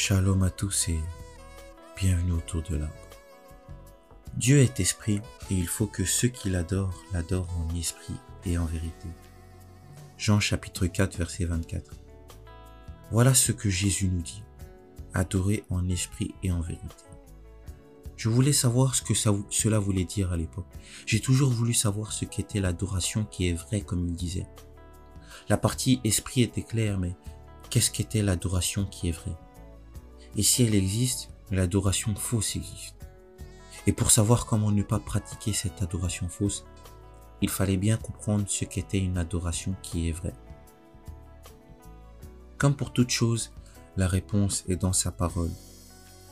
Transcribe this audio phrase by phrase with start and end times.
[0.00, 1.00] Shalom à tous et
[1.96, 2.94] bienvenue autour de l'arbre.
[4.36, 8.14] Dieu est esprit et il faut que ceux qui l'adorent l'adorent en esprit
[8.46, 9.08] et en vérité.
[10.16, 11.96] Jean chapitre 4 verset 24.
[13.10, 14.44] Voilà ce que Jésus nous dit.
[15.14, 16.86] Adorer en esprit et en vérité.
[18.16, 20.72] Je voulais savoir ce que cela voulait dire à l'époque.
[21.06, 24.46] J'ai toujours voulu savoir ce qu'était l'adoration qui est vraie comme il disait.
[25.48, 27.16] La partie esprit était claire, mais
[27.68, 29.36] qu'est-ce qu'était l'adoration qui est vraie?
[30.36, 32.96] Et si elle existe, l'adoration fausse existe.
[33.86, 36.64] Et pour savoir comment ne pas pratiquer cette adoration fausse,
[37.40, 40.34] il fallait bien comprendre ce qu'était une adoration qui est vraie.
[42.58, 43.52] Comme pour toute chose,
[43.96, 45.50] la réponse est dans sa parole.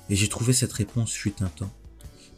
[0.08, 1.70] Et j'ai trouvé cette réponse fut un temps.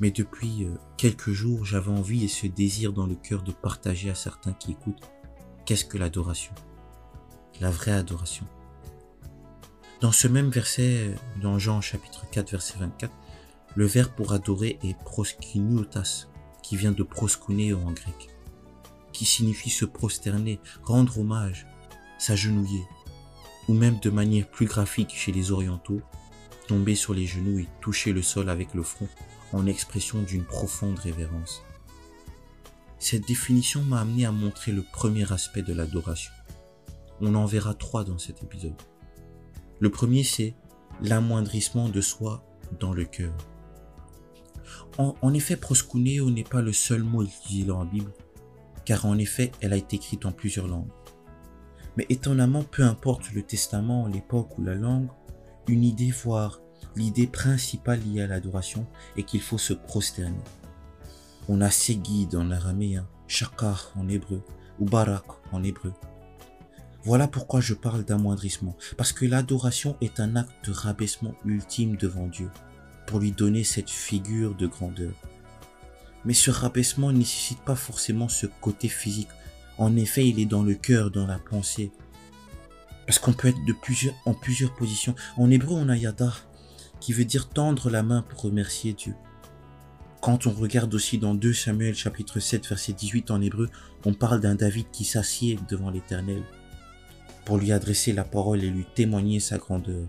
[0.00, 4.10] Mais depuis euh, quelques jours, j'avais envie et ce désir dans le cœur de partager
[4.10, 5.10] à certains qui écoutent
[5.64, 6.54] qu'est-ce que l'adoration?
[7.60, 8.46] La vraie adoration.
[10.00, 11.12] Dans ce même verset,
[11.42, 13.12] dans Jean chapitre 4 verset 24,
[13.74, 16.28] le verbe pour adorer est proskiniotas,
[16.62, 18.28] qui vient de proskuneo en grec,
[19.12, 21.66] qui signifie se prosterner, rendre hommage,
[22.16, 22.84] s'agenouiller,
[23.66, 26.00] ou même de manière plus graphique chez les orientaux,
[26.68, 29.08] tomber sur les genoux et toucher le sol avec le front
[29.52, 31.64] en expression d'une profonde révérence.
[33.00, 36.32] Cette définition m'a amené à montrer le premier aspect de l'adoration.
[37.20, 38.80] On en verra trois dans cet épisode.
[39.80, 40.54] Le premier, c'est
[41.02, 42.44] l'amoindrissement de soi
[42.80, 43.32] dans le cœur.
[44.98, 48.12] En, effet, proskuneo n'est pas le seul mot utilisé dans la Bible,
[48.84, 50.90] car en effet, elle a été écrite en plusieurs langues.
[51.96, 55.08] Mais étonnamment, peu importe le testament, l'époque ou la langue,
[55.68, 56.60] une idée, voire
[56.96, 60.42] l'idée principale liée à l'adoration est qu'il faut se prosterner.
[61.48, 64.42] On a guides en araméen, Shakar en hébreu
[64.80, 65.92] ou Barak en hébreu.
[67.04, 72.26] Voilà pourquoi je parle d'amoindrissement, parce que l'adoration est un acte de rabaissement ultime devant
[72.26, 72.50] Dieu,
[73.06, 75.12] pour lui donner cette figure de grandeur.
[76.24, 79.28] Mais ce rabaissement ne nécessite pas forcément ce côté physique.
[79.78, 81.92] En effet, il est dans le cœur, dans la pensée.
[83.06, 85.14] Parce qu'on peut être de plusieurs, en plusieurs positions.
[85.36, 86.34] En hébreu, on a yada,
[87.00, 89.14] qui veut dire tendre la main pour remercier Dieu.
[90.20, 93.70] Quand on regarde aussi dans 2 Samuel chapitre 7 verset 18 en hébreu,
[94.04, 96.42] on parle d'un David qui s'assied devant l'Éternel
[97.48, 100.06] pour lui adresser la parole et lui témoigner sa grandeur.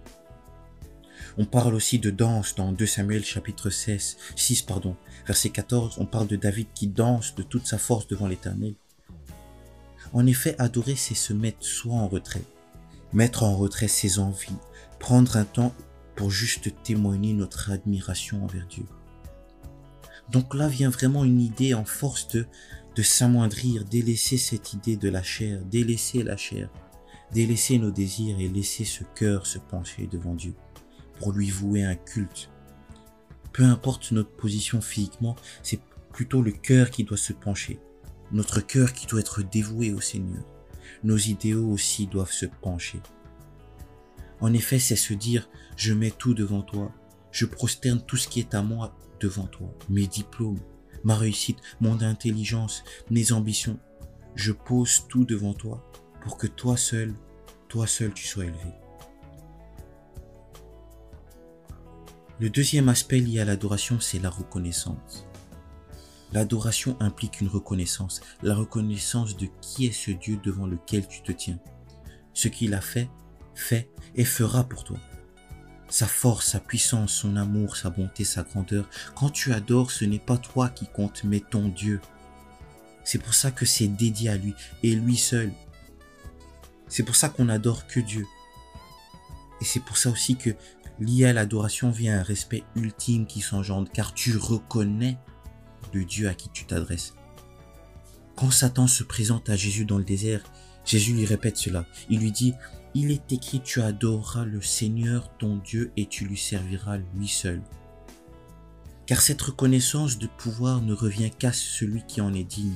[1.38, 6.06] On parle aussi de danse dans 2 Samuel chapitre 16, 6 pardon, verset 14, on
[6.06, 8.76] parle de David qui danse de toute sa force devant l'Éternel.
[10.12, 12.44] En effet, adorer, c'est se mettre soi en retrait,
[13.14, 14.52] mettre en retrait ses envies,
[15.00, 15.74] prendre un temps
[16.18, 18.86] pour juste témoigner notre admiration envers Dieu.
[20.30, 22.48] Donc là vient vraiment une idée en force de,
[22.98, 26.70] de s'amoindrir, délaisser cette idée de la chair, délaisser la chair,
[27.34, 30.54] délaisser nos désirs et laisser ce cœur se pencher devant Dieu
[31.20, 32.50] pour lui vouer un culte.
[33.54, 35.82] Peu importe notre position physiquement, c'est
[36.14, 37.80] plutôt le cœur qui doit se pencher,
[38.32, 40.44] notre cœur qui doit être dévoué au Seigneur.
[41.04, 43.02] Nos idéaux aussi doivent se pencher.
[44.42, 46.92] En effet, c'est se dire, je mets tout devant toi,
[47.32, 50.60] je prosterne tout ce qui est à moi devant toi, mes diplômes,
[51.04, 53.80] ma réussite, mon intelligence, mes ambitions.
[54.36, 55.92] Je pose tout devant toi
[56.22, 57.14] pour que toi seul,
[57.68, 58.74] toi seul tu sois élevé.
[62.40, 65.28] Le deuxième aspect lié à l'adoration, c'est la reconnaissance.
[66.32, 71.32] L'adoration implique une reconnaissance, la reconnaissance de qui est ce Dieu devant lequel tu te
[71.32, 71.60] tiens.
[72.34, 73.10] Ce qu'il a fait,
[73.56, 74.98] fait et fera pour toi.
[75.90, 78.88] Sa force, sa puissance, son amour, sa bonté, sa grandeur.
[79.16, 82.00] Quand tu adores, ce n'est pas toi qui compte, mais ton Dieu.
[83.04, 84.54] C'est pour ça que c'est dédié à lui
[84.84, 85.52] et lui seul.
[86.90, 88.28] C'est pour ça qu'on adore que Dieu.
[89.62, 90.50] Et c'est pour ça aussi que
[91.00, 95.18] lié à l'adoration vient un respect ultime qui s'engendre, car tu reconnais
[95.94, 97.14] le Dieu à qui tu t'adresses.
[98.36, 100.44] Quand Satan se présente à Jésus dans le désert,
[100.86, 101.86] Jésus lui répète cela.
[102.10, 102.54] Il lui dit,
[102.96, 107.62] il est écrit, tu adoreras le Seigneur ton Dieu et tu lui serviras lui seul.
[109.06, 112.76] Car cette reconnaissance de pouvoir ne revient qu'à celui qui en est digne.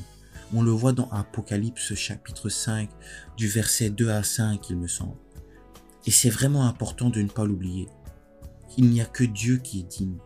[0.52, 2.90] On le voit dans Apocalypse chapitre 5
[3.38, 5.18] du verset 2 à 5 il me semble.
[6.06, 7.88] Et c'est vraiment important de ne pas l'oublier.
[8.78, 10.18] Il n'y a que Dieu qui est digne.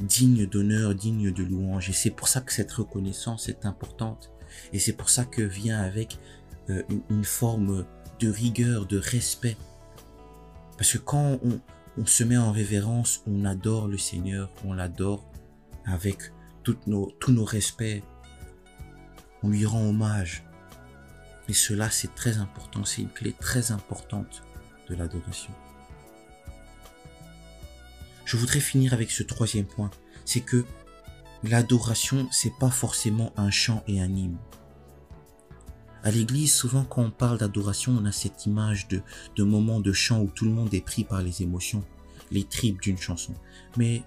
[0.00, 1.90] Digne d'honneur, digne de louange.
[1.90, 4.30] Et c'est pour ça que cette reconnaissance est importante.
[4.72, 6.18] Et c'est pour ça que vient avec
[6.70, 7.84] euh, une forme
[8.18, 9.56] de rigueur, de respect.
[10.76, 15.30] Parce que quand on, se met en révérence, on adore le Seigneur, on l'adore
[15.84, 16.32] avec
[16.62, 18.02] tous nos respects,
[19.42, 20.44] on lui rend hommage.
[21.48, 24.42] Et cela, c'est très important, c'est une clé très importante
[24.88, 25.52] de l'adoration.
[28.30, 29.90] je voudrais finir avec ce troisième point.
[30.24, 30.64] C'est que
[31.42, 34.38] l'adoration, c'est pas forcément un chant et un hymne.
[36.04, 39.02] À l'église, souvent quand on parle d'adoration, on a cette image de,
[39.34, 41.84] de moment de chant où tout le monde est pris par les émotions,
[42.30, 43.34] les tripes d'une chanson.
[43.76, 44.04] Mais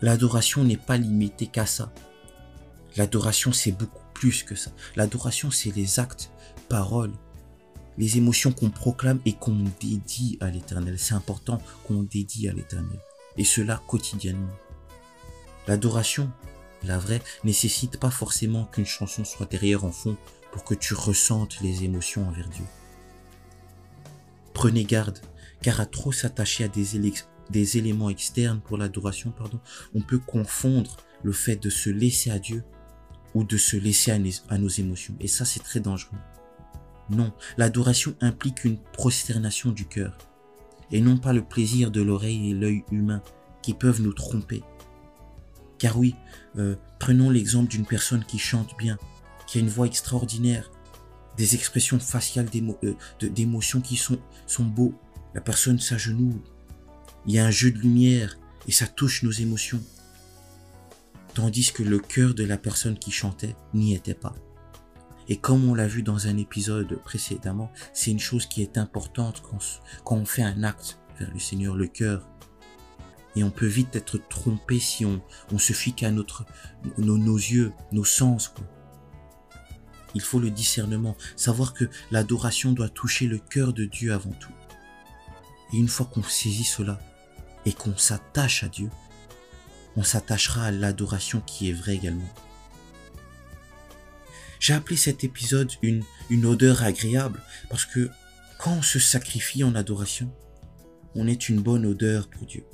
[0.00, 1.92] l'adoration n'est pas limitée qu'à ça.
[2.96, 4.70] L'adoration, c'est beaucoup plus que ça.
[4.96, 6.30] L'adoration, c'est les actes,
[6.68, 7.14] paroles,
[7.96, 10.98] les émotions qu'on proclame et qu'on dédie à l'éternel.
[10.98, 13.00] C'est important qu'on dédie à l'éternel.
[13.38, 14.52] Et cela quotidiennement.
[15.66, 16.30] L'adoration,
[16.82, 20.18] la vraie, nécessite pas forcément qu'une chanson soit derrière en fond
[20.52, 22.66] pour que tu ressentes les émotions envers Dieu.
[24.52, 25.18] Prenez garde,
[25.62, 27.14] car à trop s'attacher à des,
[27.48, 29.60] des éléments externes pour l'adoration, pardon,
[29.94, 32.62] on peut confondre le fait de se laisser à Dieu
[33.34, 34.10] ou de se laisser
[34.48, 35.14] à, nos émotions.
[35.20, 36.18] Et ça, c'est très dangereux.
[37.10, 40.16] Non, l'adoration implique une prosternation du cœur,
[40.92, 43.22] et non pas le plaisir de l'oreille et l'œil humain
[43.62, 44.62] qui peuvent nous tromper.
[45.78, 46.14] Car oui,
[46.56, 48.98] euh, prenons l'exemple d'une personne qui chante bien,
[49.46, 50.70] qui a une voix extraordinaire,
[51.36, 52.48] des expressions faciales
[52.84, 54.94] euh, d'émotions qui sont, sont beaux.
[55.34, 56.42] La personne s'agenouille.
[57.26, 58.38] Il y a un jeu de lumière
[58.68, 59.80] et ça touche nos émotions.
[61.34, 64.34] Tandis que le cœur de la personne qui chantait n'y était pas.
[65.28, 69.42] Et comme on l'a vu dans un épisode précédemment, c'est une chose qui est importante
[70.04, 72.28] quand, on fait un acte vers le Seigneur, le cœur.
[73.36, 75.22] Et on peut vite être trompé si on,
[75.56, 76.24] se fie qu'à nos,
[76.98, 78.52] yeux, nos sens.
[80.16, 84.52] Il faut le discernement, savoir que l'adoration doit toucher le cœur de Dieu avant tout.
[85.72, 86.98] Et une fois qu'on saisit cela
[87.66, 88.90] et qu'on s'attache à Dieu,
[89.96, 92.28] on s'attachera à l'adoration qui est vraie également.
[94.58, 98.10] J'ai appelé cet épisode une, une odeur agréable parce que
[98.58, 100.30] quand on se sacrifie en adoration,
[101.14, 102.64] on est une bonne odeur pour Dieu.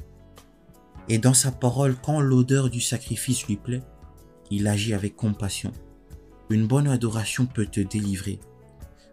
[1.09, 3.83] Et dans sa parole, quand l'odeur du sacrifice lui plaît,
[4.51, 5.73] il agit avec compassion
[6.51, 8.39] une bonne adoration peut te délivrer,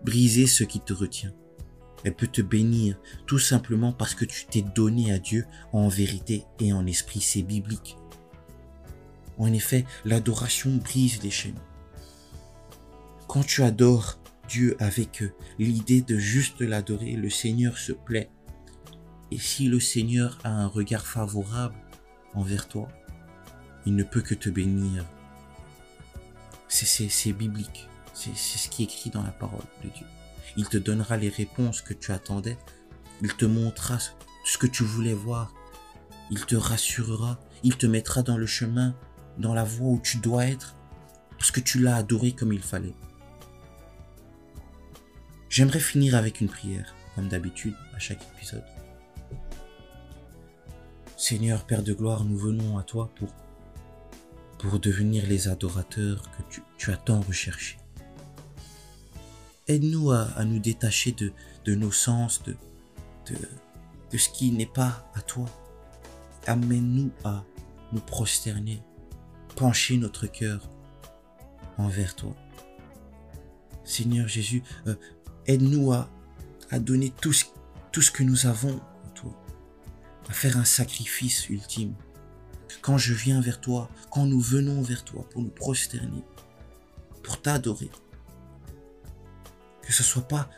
[0.04, 1.34] briser ce qui te retient.
[2.04, 6.46] Elle peut te bénir tout simplement parce que tu t'es donné à Dieu en vérité
[6.60, 7.22] et en esprit.
[7.22, 7.98] C'est biblique.
[9.38, 11.60] En effet, l'adoration brise les chaînes.
[13.28, 15.24] Quand tu adores Dieu avec
[15.58, 18.30] l'idée de juste l'adorer, le Seigneur se plaît.
[19.32, 21.76] Et si le Seigneur a un regard favorable
[22.34, 22.88] envers toi,
[23.86, 25.06] il ne peut que te bénir
[26.74, 27.88] c'est biblique.
[28.14, 30.06] C'est ce qui est écrit dans la parole de Dieu.
[30.58, 32.58] Il te donnera les réponses que tu attendais.
[33.22, 33.98] Il te montrera
[34.46, 35.54] ce que tu voulais voir.
[36.32, 37.40] Il te rassurera.
[37.64, 38.96] Il te mettra dans le chemin,
[39.38, 40.76] dans la voie où tu dois être,
[41.38, 42.96] parce que tu l'as adoré comme il fallait.
[45.50, 48.64] J'aimerais finir avec une prière, comme d'habitude, à chaque épisode.
[51.16, 53.30] Seigneur Père de gloire, nous venons à toi pour
[54.64, 57.78] pour devenir les adorateurs que tu, as tant recherchés.
[59.68, 61.14] Aide-nous à, nous détacher
[61.66, 62.56] de, nos sens, de,
[64.18, 65.46] ce qui n'est pas à toi.
[66.48, 67.44] Amène-nous à
[67.94, 68.82] nous prosterner,
[69.56, 70.70] pencher notre cœur
[71.78, 72.36] envers toi.
[73.86, 74.96] Seigneur Jésus, euh,
[75.48, 76.10] aide-nous à,
[76.80, 77.34] donner tout
[77.92, 78.76] tout ce que nous avons
[79.06, 79.32] à toi,
[80.28, 81.94] à faire un sacrifice ultime
[82.82, 86.24] quand je viens vers toi, quand nous venons vers toi pour nous prosterner,
[87.24, 87.90] pour t'adorer.
[89.84, 90.50] Que ce soit pas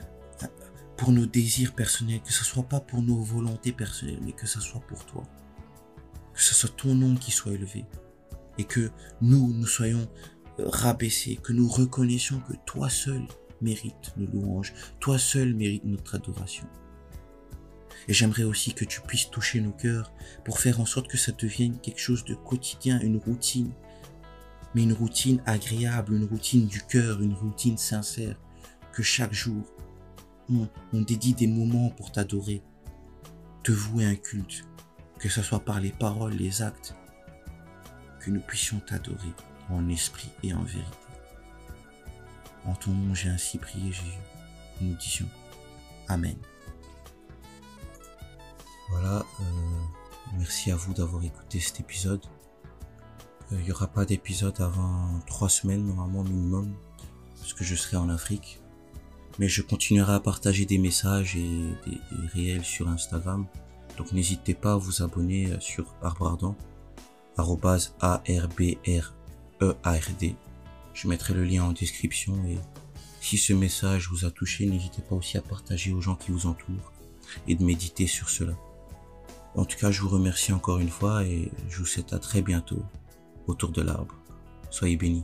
[0.98, 4.62] pour nos désirs personnels, que ce soit pas pour nos volontés personnelles, mais que ce
[4.62, 5.24] soit pour toi.
[6.34, 7.86] Que ce soit ton nom qui soit élevé.
[8.58, 8.92] Et que
[9.22, 10.08] nous, nous soyons
[10.58, 13.26] rabaissés, que nous reconnaissions que toi seul
[13.62, 16.68] mérites nos louanges, toi seul mérites notre adoration.
[18.08, 20.12] Et j'aimerais aussi que tu puisses toucher nos cœurs
[20.44, 23.72] pour faire en sorte que ça devienne quelque chose de quotidien, une routine.
[24.76, 28.38] Mais une routine agréable, une routine du cœur, une routine sincère.
[28.96, 29.62] Que chaque jour,
[30.50, 32.64] on, dédie des moments pour t'adorer,
[33.62, 34.64] te vouer un culte.
[35.20, 36.96] Que ce soit par les paroles, les actes.
[38.22, 39.34] Que nous puissions t'adorer
[39.70, 40.98] en esprit et en vérité.
[42.64, 44.18] En ton nom, j'ai ainsi prié Jésus.
[44.80, 45.28] Nous disions
[46.08, 46.38] Amen.
[48.92, 49.44] Voilà, euh,
[50.38, 52.26] merci à vous d'avoir écouté cet épisode.
[53.52, 56.74] Euh, il n'y aura pas d'épisode avant trois semaines normalement minimum,
[57.42, 58.62] parce que je serai en Afrique.
[59.40, 61.50] Mais je continuerai à partager des messages et
[61.86, 62.00] des,
[62.34, 63.46] réels sur Instagram.
[63.98, 66.56] Donc n'hésitez pas à vous abonner euh, sur arbardant,
[67.38, 68.26] A-R-B-R-E-A-R-D.
[70.94, 72.58] Je mettrai le lien en description et
[73.20, 76.48] si ce message vous a touché, n'hésitez pas aussi à partager aux gens qui vous
[76.48, 76.94] entourent
[77.48, 78.54] et de méditer sur cela.
[79.56, 82.42] En tout cas, je vous remercie encore une fois et je vous souhaite à très
[82.42, 82.84] bientôt
[83.48, 84.16] autour de l'arbre.
[84.70, 85.24] Soyez bénis.